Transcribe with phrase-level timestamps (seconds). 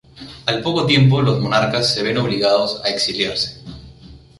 [0.47, 3.61] Al poco tiempo los monarcas se ven obligados a exiliarse.